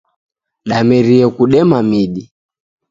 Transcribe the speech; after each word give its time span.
Damerie 0.69 1.27
kudema 1.35 1.79
midi. 1.89 2.23